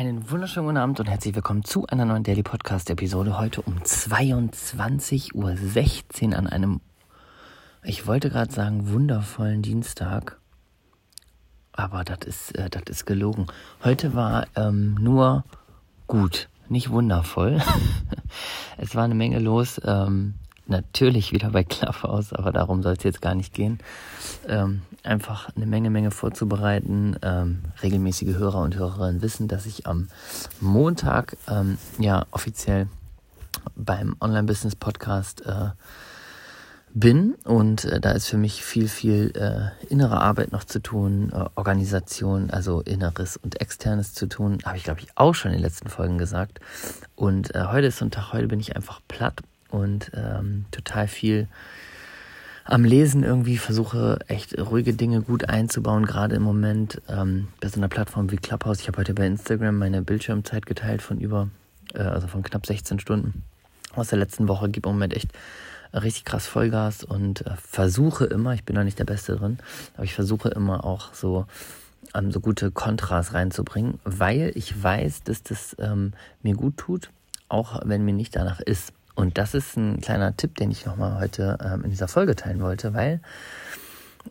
Einen 0.00 0.30
wunderschönen 0.30 0.64
guten 0.64 0.78
Abend 0.78 0.98
und 0.98 1.10
herzlich 1.10 1.34
willkommen 1.34 1.62
zu 1.62 1.86
einer 1.86 2.06
neuen 2.06 2.22
Daily 2.22 2.42
Podcast 2.42 2.88
Episode. 2.88 3.36
Heute 3.36 3.60
um 3.60 3.80
22.16 3.80 5.34
Uhr 5.34 6.38
an 6.38 6.46
einem, 6.46 6.80
ich 7.84 8.06
wollte 8.06 8.30
gerade 8.30 8.50
sagen, 8.50 8.88
wundervollen 8.88 9.60
Dienstag. 9.60 10.40
Aber 11.72 12.02
das 12.04 12.20
ist, 12.26 12.56
äh, 12.56 12.70
das 12.70 12.84
ist 12.88 13.04
gelogen. 13.04 13.48
Heute 13.84 14.14
war 14.14 14.46
ähm, 14.56 14.94
nur 14.94 15.44
gut, 16.06 16.48
nicht 16.70 16.88
wundervoll. 16.88 17.60
es 18.78 18.94
war 18.94 19.04
eine 19.04 19.14
Menge 19.14 19.38
los. 19.38 19.78
Ähm, 19.84 20.32
natürlich 20.70 21.32
wieder 21.32 21.50
bei 21.50 21.64
Clubhouse, 21.64 22.32
aber 22.32 22.52
darum 22.52 22.82
soll 22.82 22.94
es 22.94 23.02
jetzt 23.02 23.20
gar 23.20 23.34
nicht 23.34 23.52
gehen. 23.52 23.78
Ähm, 24.48 24.82
einfach 25.02 25.50
eine 25.56 25.66
Menge, 25.66 25.90
Menge 25.90 26.10
vorzubereiten. 26.10 27.16
Ähm, 27.22 27.62
regelmäßige 27.82 28.36
Hörer 28.36 28.60
und 28.60 28.76
Hörerinnen 28.76 29.22
wissen, 29.22 29.48
dass 29.48 29.66
ich 29.66 29.86
am 29.86 30.08
Montag 30.60 31.36
ähm, 31.48 31.78
ja 31.98 32.26
offiziell 32.30 32.88
beim 33.76 34.16
Online-Business-Podcast 34.20 35.44
äh, 35.46 35.70
bin 36.92 37.36
und 37.44 37.84
äh, 37.84 38.00
da 38.00 38.12
ist 38.12 38.26
für 38.26 38.36
mich 38.36 38.64
viel, 38.64 38.88
viel 38.88 39.32
äh, 39.36 39.86
innere 39.92 40.20
Arbeit 40.20 40.50
noch 40.52 40.64
zu 40.64 40.82
tun, 40.82 41.30
äh, 41.32 41.44
Organisation, 41.54 42.50
also 42.50 42.80
Inneres 42.80 43.36
und 43.36 43.60
Externes 43.60 44.12
zu 44.12 44.26
tun, 44.26 44.58
habe 44.64 44.76
ich 44.76 44.84
glaube 44.84 45.00
ich 45.00 45.08
auch 45.14 45.34
schon 45.34 45.52
in 45.52 45.58
den 45.58 45.62
letzten 45.62 45.88
Folgen 45.88 46.18
gesagt. 46.18 46.60
Und 47.14 47.54
äh, 47.54 47.66
heute 47.70 47.86
ist 47.86 47.98
so 47.98 48.04
ein 48.04 48.10
Tag, 48.10 48.32
heute 48.32 48.48
bin 48.48 48.60
ich 48.60 48.74
einfach 48.74 49.00
platt 49.06 49.40
und 49.70 50.10
ähm, 50.14 50.66
total 50.70 51.08
viel 51.08 51.48
am 52.64 52.84
Lesen 52.84 53.24
irgendwie, 53.24 53.56
versuche 53.56 54.20
echt 54.28 54.56
ruhige 54.58 54.94
Dinge 54.94 55.22
gut 55.22 55.48
einzubauen, 55.48 56.06
gerade 56.06 56.36
im 56.36 56.42
Moment 56.42 57.02
ähm, 57.08 57.48
bei 57.60 57.68
so 57.68 57.80
einer 57.80 57.88
Plattform 57.88 58.30
wie 58.30 58.36
Clubhouse. 58.36 58.80
Ich 58.80 58.88
habe 58.88 58.98
heute 58.98 59.14
bei 59.14 59.26
Instagram 59.26 59.78
meine 59.78 60.02
Bildschirmzeit 60.02 60.66
geteilt 60.66 61.02
von 61.02 61.18
über, 61.18 61.48
äh, 61.94 62.02
also 62.02 62.28
von 62.28 62.42
knapp 62.42 62.66
16 62.66 63.00
Stunden 63.00 63.44
aus 63.94 64.08
der 64.08 64.18
letzten 64.18 64.46
Woche, 64.46 64.68
gebe 64.68 64.88
im 64.88 64.94
Moment 64.94 65.14
echt 65.16 65.32
richtig 65.92 66.24
krass 66.24 66.46
Vollgas 66.46 67.02
und 67.02 67.44
äh, 67.46 67.56
versuche 67.56 68.26
immer, 68.26 68.54
ich 68.54 68.64
bin 68.64 68.76
da 68.76 68.84
nicht 68.84 68.98
der 68.98 69.04
Beste 69.04 69.36
drin, 69.36 69.58
aber 69.94 70.04
ich 70.04 70.14
versuche 70.14 70.50
immer 70.50 70.84
auch 70.84 71.12
so 71.14 71.46
ähm, 72.14 72.30
so 72.30 72.40
gute 72.40 72.70
Kontras 72.70 73.34
reinzubringen, 73.34 73.98
weil 74.04 74.52
ich 74.54 74.82
weiß, 74.82 75.24
dass 75.24 75.42
das 75.42 75.76
ähm, 75.78 76.12
mir 76.42 76.54
gut 76.54 76.76
tut, 76.76 77.10
auch 77.48 77.80
wenn 77.84 78.04
mir 78.04 78.14
nicht 78.14 78.36
danach 78.36 78.60
ist. 78.60 78.92
Und 79.20 79.36
das 79.36 79.52
ist 79.52 79.76
ein 79.76 80.00
kleiner 80.00 80.34
Tipp, 80.34 80.54
den 80.54 80.70
ich 80.70 80.86
nochmal 80.86 81.20
heute 81.20 81.58
ähm, 81.62 81.84
in 81.84 81.90
dieser 81.90 82.08
Folge 82.08 82.34
teilen 82.36 82.62
wollte, 82.62 82.94
weil 82.94 83.20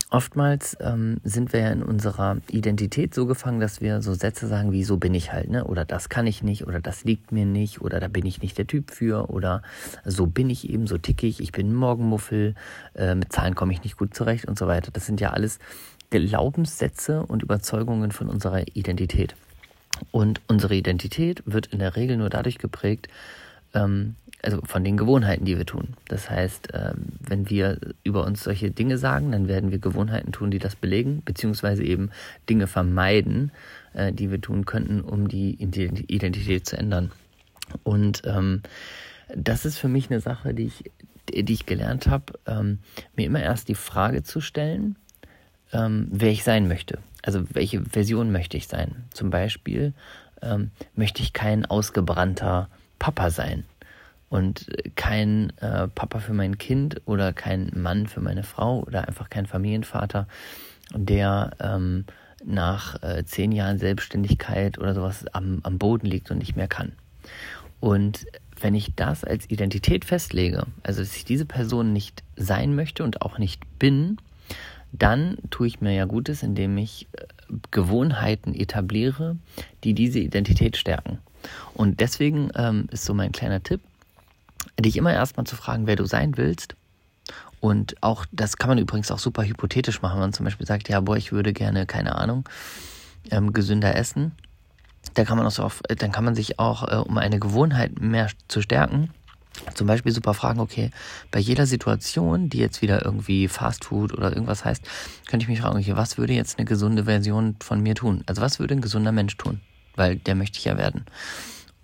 oftmals 0.09 0.75
ähm, 0.81 1.17
sind 1.23 1.53
wir 1.53 1.59
ja 1.59 1.69
in 1.69 1.83
unserer 1.83 2.37
Identität 2.49 3.13
so 3.13 3.27
gefangen, 3.27 3.59
dass 3.59 3.81
wir 3.81 4.01
so 4.01 4.15
Sätze 4.15 4.47
sagen 4.47 4.71
wie 4.71 4.83
so 4.83 4.97
bin 4.97 5.13
ich 5.13 5.31
halt, 5.31 5.51
ne? 5.51 5.65
Oder 5.65 5.85
das 5.85 6.09
kann 6.09 6.25
ich 6.25 6.41
nicht, 6.41 6.65
oder 6.65 6.79
das 6.79 7.03
liegt 7.03 7.31
mir 7.31 7.45
nicht, 7.45 7.81
oder 7.81 7.99
da 7.99 8.07
bin 8.07 8.25
ich 8.25 8.41
nicht 8.41 8.57
der 8.57 8.65
Typ 8.65 8.89
für, 8.89 9.29
oder 9.29 9.61
so 10.05 10.25
bin 10.25 10.49
ich 10.49 10.67
eben, 10.67 10.87
so 10.87 10.97
ticke 10.97 11.27
ich, 11.27 11.39
ich 11.39 11.51
bin 11.51 11.71
Morgenmuffel, 11.71 12.55
äh, 12.95 13.13
mit 13.13 13.31
Zahlen 13.31 13.53
komme 13.53 13.73
ich 13.73 13.83
nicht 13.83 13.95
gut 13.95 14.15
zurecht 14.15 14.45
und 14.45 14.57
so 14.57 14.65
weiter. 14.65 14.89
Das 14.91 15.05
sind 15.05 15.21
ja 15.21 15.29
alles 15.29 15.59
Glaubenssätze 16.09 17.23
und 17.27 17.43
Überzeugungen 17.43 18.11
von 18.11 18.27
unserer 18.27 18.67
Identität. 18.75 19.35
Und 20.09 20.41
unsere 20.47 20.73
Identität 20.73 21.43
wird 21.45 21.67
in 21.67 21.77
der 21.77 21.95
Regel 21.95 22.17
nur 22.17 22.31
dadurch 22.31 22.57
geprägt, 22.57 23.07
ähm, 23.73 24.15
also 24.41 24.61
von 24.63 24.83
den 24.83 24.95
Gewohnheiten, 24.95 25.45
die 25.45 25.57
wir 25.57 25.65
tun. 25.65 25.89
Das 26.07 26.29
heißt, 26.29 26.69
ähm, 26.73 27.09
wenn 27.19 27.49
wir 27.49 27.79
über 28.03 28.25
uns 28.25 28.43
solche 28.43 28.71
Dinge 28.71 28.97
sagen, 28.97 29.31
dann 29.31 29.47
werden 29.47 29.71
wir 29.71 29.79
Gewohnheiten 29.79 30.31
tun, 30.31 30.51
die 30.51 30.59
das 30.59 30.75
belegen, 30.75 31.21
beziehungsweise 31.25 31.83
eben 31.83 32.09
Dinge 32.49 32.67
vermeiden, 32.67 33.51
äh, 33.93 34.13
die 34.13 34.31
wir 34.31 34.39
tun 34.39 34.65
könnten, 34.65 35.01
um 35.01 35.27
die 35.27 35.61
Identität 35.61 36.65
zu 36.65 36.77
ändern. 36.77 37.11
Und 37.83 38.21
ähm, 38.25 38.61
das 39.35 39.65
ist 39.65 39.77
für 39.77 39.89
mich 39.89 40.09
eine 40.09 40.21
Sache, 40.21 40.53
die 40.53 40.67
ich, 40.67 40.91
die 41.29 41.53
ich 41.53 41.65
gelernt 41.65 42.07
habe, 42.07 42.33
ähm, 42.47 42.79
mir 43.15 43.25
immer 43.25 43.41
erst 43.41 43.67
die 43.67 43.75
Frage 43.75 44.23
zu 44.23 44.41
stellen, 44.41 44.95
ähm, 45.73 46.07
wer 46.11 46.31
ich 46.31 46.43
sein 46.43 46.67
möchte. 46.67 46.99
Also 47.21 47.43
welche 47.53 47.81
Version 47.81 48.31
möchte 48.31 48.57
ich 48.57 48.67
sein? 48.67 49.03
Zum 49.11 49.29
Beispiel 49.29 49.93
ähm, 50.41 50.71
möchte 50.95 51.21
ich 51.21 51.33
kein 51.33 51.65
ausgebrannter 51.65 52.69
Papa 53.09 53.31
sein 53.31 53.63
und 54.29 54.67
kein 54.95 55.51
äh, 55.61 55.87
Papa 55.87 56.19
für 56.19 56.33
mein 56.33 56.59
Kind 56.59 57.01
oder 57.05 57.33
kein 57.33 57.71
Mann 57.75 58.05
für 58.05 58.21
meine 58.21 58.43
Frau 58.43 58.81
oder 58.81 59.07
einfach 59.07 59.31
kein 59.31 59.47
Familienvater, 59.47 60.27
der 60.93 61.49
ähm, 61.59 62.05
nach 62.45 63.01
äh, 63.01 63.25
zehn 63.25 63.51
Jahren 63.51 63.79
Selbstständigkeit 63.79 64.77
oder 64.77 64.93
sowas 64.93 65.25
am, 65.33 65.59
am 65.63 65.79
Boden 65.79 66.05
liegt 66.05 66.29
und 66.29 66.37
nicht 66.37 66.55
mehr 66.55 66.67
kann. 66.67 66.91
Und 67.79 68.27
wenn 68.61 68.75
ich 68.75 68.93
das 68.95 69.23
als 69.23 69.49
Identität 69.49 70.05
festlege, 70.05 70.67
also 70.83 71.01
dass 71.01 71.15
ich 71.15 71.25
diese 71.25 71.45
Person 71.45 71.93
nicht 71.93 72.23
sein 72.35 72.75
möchte 72.75 73.03
und 73.03 73.23
auch 73.23 73.39
nicht 73.39 73.63
bin, 73.79 74.17
dann 74.91 75.39
tue 75.49 75.65
ich 75.65 75.81
mir 75.81 75.95
ja 75.95 76.05
Gutes, 76.05 76.43
indem 76.43 76.77
ich 76.77 77.07
äh, 77.13 77.25
Gewohnheiten 77.71 78.53
etabliere, 78.53 79.37
die 79.83 79.95
diese 79.95 80.19
Identität 80.19 80.77
stärken. 80.77 81.17
Und 81.73 81.99
deswegen 81.99 82.51
ähm, 82.55 82.87
ist 82.91 83.05
so 83.05 83.13
mein 83.13 83.31
kleiner 83.31 83.63
Tipp, 83.63 83.81
dich 84.79 84.97
immer 84.97 85.13
erstmal 85.13 85.45
zu 85.45 85.55
fragen, 85.55 85.87
wer 85.87 85.95
du 85.95 86.05
sein 86.05 86.37
willst. 86.37 86.75
Und 87.59 88.01
auch, 88.01 88.25
das 88.31 88.57
kann 88.57 88.69
man 88.69 88.77
übrigens 88.77 89.11
auch 89.11 89.19
super 89.19 89.43
hypothetisch 89.43 90.01
machen, 90.01 90.15
wenn 90.15 90.21
man 90.21 90.33
zum 90.33 90.45
Beispiel 90.45 90.65
sagt, 90.65 90.89
ja, 90.89 90.99
boah, 91.01 91.17
ich 91.17 91.31
würde 91.31 91.53
gerne, 91.53 91.85
keine 91.85 92.15
Ahnung, 92.15 92.47
ähm, 93.31 93.53
gesünder 93.53 93.95
essen. 93.95 94.31
Da 95.13 95.25
kann 95.25 95.37
man 95.37 95.45
auch 95.45 95.51
so 95.51 95.63
auf, 95.63 95.81
dann 95.87 96.11
kann 96.11 96.23
man 96.23 96.35
sich 96.35 96.59
auch, 96.59 96.87
äh, 96.87 96.95
um 96.95 97.17
eine 97.17 97.39
Gewohnheit 97.39 97.99
mehr 97.99 98.29
zu 98.47 98.61
stärken, 98.61 99.09
zum 99.73 99.87
Beispiel 99.87 100.11
super 100.11 100.33
fragen, 100.33 100.59
okay, 100.59 100.91
bei 101.31 101.39
jeder 101.39 101.65
Situation, 101.65 102.49
die 102.49 102.59
jetzt 102.59 102.81
wieder 102.81 103.03
irgendwie 103.03 103.47
Fast 103.47 103.85
Food 103.85 104.13
oder 104.13 104.31
irgendwas 104.31 104.63
heißt, 104.63 104.83
könnte 105.27 105.43
ich 105.43 105.49
mich 105.49 105.61
fragen, 105.61 105.77
okay, 105.77 105.95
was 105.95 106.17
würde 106.17 106.33
jetzt 106.33 106.57
eine 106.57 106.65
gesunde 106.65 107.05
Version 107.05 107.55
von 107.59 107.81
mir 107.81 107.95
tun? 107.95 108.23
Also 108.25 108.41
was 108.41 108.59
würde 108.59 108.75
ein 108.75 108.81
gesunder 108.81 109.11
Mensch 109.11 109.35
tun? 109.37 109.59
Weil 109.99 110.15
der 110.15 110.35
möchte 110.35 110.57
ich 110.57 110.65
ja 110.65 110.77
werden. 110.77 111.05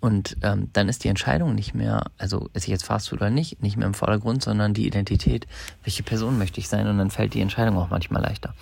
Und 0.00 0.36
ähm, 0.42 0.68
dann 0.72 0.88
ist 0.88 1.04
die 1.04 1.08
Entscheidung 1.08 1.54
nicht 1.54 1.74
mehr, 1.74 2.04
also 2.18 2.48
esse 2.52 2.66
ich 2.66 2.70
jetzt 2.70 2.84
Fastfood 2.84 3.20
oder 3.20 3.30
nicht, 3.30 3.62
nicht 3.62 3.76
mehr 3.76 3.86
im 3.86 3.94
Vordergrund, 3.94 4.42
sondern 4.42 4.74
die 4.74 4.86
Identität, 4.86 5.46
welche 5.84 6.02
Person 6.02 6.38
möchte 6.38 6.60
ich 6.60 6.68
sein 6.68 6.86
und 6.86 6.98
dann 6.98 7.10
fällt 7.10 7.34
die 7.34 7.40
Entscheidung 7.40 7.76
auch 7.76 7.90
manchmal 7.90 8.22
leichter. 8.22 8.54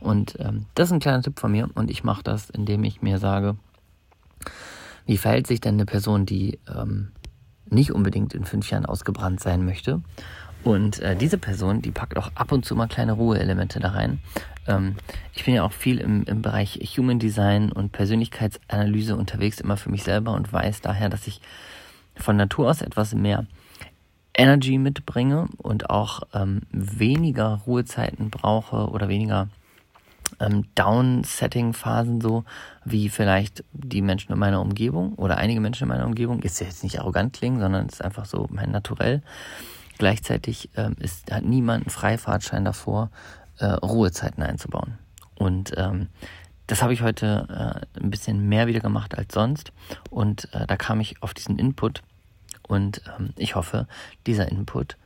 Und 0.00 0.36
ähm, 0.38 0.66
das 0.74 0.88
ist 0.88 0.92
ein 0.92 1.00
kleiner 1.00 1.22
Tipp 1.22 1.38
von 1.38 1.52
mir 1.52 1.68
und 1.74 1.90
ich 1.90 2.04
mache 2.04 2.22
das, 2.22 2.50
indem 2.50 2.84
ich 2.84 3.02
mir 3.02 3.18
sage, 3.18 3.56
wie 5.06 5.18
verhält 5.18 5.46
sich 5.46 5.60
denn 5.60 5.74
eine 5.74 5.86
Person, 5.86 6.24
die 6.24 6.58
ähm, 6.74 7.12
nicht 7.68 7.92
unbedingt 7.92 8.32
in 8.32 8.44
fünf 8.44 8.70
Jahren 8.70 8.86
ausgebrannt 8.86 9.40
sein 9.40 9.64
möchte 9.64 10.02
und 10.66 10.98
äh, 11.00 11.14
diese 11.14 11.38
Person, 11.38 11.80
die 11.80 11.92
packt 11.92 12.16
auch 12.16 12.30
ab 12.34 12.50
und 12.52 12.64
zu 12.64 12.74
mal 12.74 12.88
kleine 12.88 13.12
Ruheelemente 13.12 13.80
da 13.80 13.90
rein. 13.90 14.18
Ähm, 14.68 14.96
ich 15.34 15.44
bin 15.44 15.54
ja 15.54 15.64
auch 15.64 15.72
viel 15.72 15.98
im, 15.98 16.24
im 16.24 16.42
Bereich 16.42 16.78
Human 16.96 17.18
Design 17.18 17.72
und 17.72 17.92
Persönlichkeitsanalyse 17.92 19.16
unterwegs, 19.16 19.60
immer 19.60 19.76
für 19.76 19.90
mich 19.90 20.02
selber 20.02 20.32
und 20.32 20.52
weiß 20.52 20.80
daher, 20.80 21.08
dass 21.08 21.26
ich 21.26 21.40
von 22.16 22.36
Natur 22.36 22.70
aus 22.70 22.82
etwas 22.82 23.14
mehr 23.14 23.46
Energy 24.34 24.78
mitbringe 24.78 25.48
und 25.58 25.90
auch 25.90 26.22
ähm, 26.34 26.62
weniger 26.70 27.62
Ruhezeiten 27.66 28.30
brauche 28.30 28.90
oder 28.90 29.08
weniger 29.08 29.48
ähm, 30.40 30.64
Down-Setting-Phasen 30.74 32.20
so, 32.20 32.44
wie 32.84 33.08
vielleicht 33.08 33.64
die 33.72 34.02
Menschen 34.02 34.32
in 34.32 34.38
meiner 34.38 34.60
Umgebung 34.60 35.14
oder 35.14 35.38
einige 35.38 35.60
Menschen 35.60 35.84
in 35.84 35.88
meiner 35.88 36.06
Umgebung. 36.06 36.42
Ist 36.42 36.60
ja 36.60 36.66
jetzt 36.66 36.82
nicht 36.82 37.00
arrogant 37.00 37.32
klingen, 37.32 37.60
sondern 37.60 37.86
ist 37.86 38.02
einfach 38.02 38.26
so 38.26 38.46
mein 38.50 38.70
Naturell. 38.70 39.22
Gleichzeitig 39.98 40.68
ähm, 40.76 40.96
ist, 41.00 41.32
hat 41.32 41.44
niemand 41.44 41.84
einen 41.84 41.90
Freifahrtschein 41.90 42.64
davor, 42.64 43.10
äh, 43.58 43.66
Ruhezeiten 43.66 44.42
einzubauen. 44.42 44.98
Und 45.34 45.72
ähm, 45.76 46.08
das 46.66 46.82
habe 46.82 46.92
ich 46.92 47.02
heute 47.02 47.86
äh, 47.94 48.00
ein 48.00 48.10
bisschen 48.10 48.48
mehr 48.48 48.66
wieder 48.66 48.80
gemacht 48.80 49.16
als 49.16 49.34
sonst. 49.34 49.72
Und 50.10 50.52
äh, 50.52 50.66
da 50.66 50.76
kam 50.76 51.00
ich 51.00 51.22
auf 51.22 51.34
diesen 51.34 51.58
Input. 51.58 52.02
Und 52.66 53.02
ähm, 53.18 53.30
ich 53.36 53.54
hoffe, 53.54 53.86
dieser 54.26 54.48
Input 54.48 54.96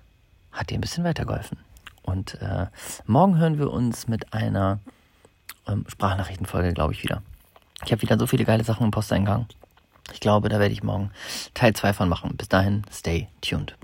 hat 0.52 0.70
dir 0.70 0.79
ein 0.79 0.81
bisschen 0.81 1.05
weitergeholfen. 1.05 1.58
Und 2.02 2.41
äh, 2.41 2.67
morgen 3.06 3.37
hören 3.38 3.58
wir 3.58 3.70
uns 3.70 4.08
mit 4.08 4.32
einer 4.32 4.81
ähm, 5.69 5.85
Sprachnachrichtenfolge, 5.88 6.73
glaube 6.73 6.94
ich, 6.94 7.03
wieder. 7.03 7.23
Ich 7.85 7.93
habe 7.93 8.03
wieder 8.03 8.19
so 8.19 8.26
viele 8.26 8.44
geile 8.44 8.64
Sachen 8.64 8.85
im 8.85 8.91
Posteingang. 8.91 9.46
Ich 10.12 10.20
glaube, 10.20 10.49
da 10.49 10.58
werde 10.58 10.73
ich 10.73 10.82
morgen 10.82 11.11
Teil 11.55 11.75
2 11.75 11.93
von 11.93 12.08
machen. 12.08 12.37
Bis 12.37 12.49
dahin, 12.49 12.82
stay 12.91 13.29
tuned. 13.43 13.76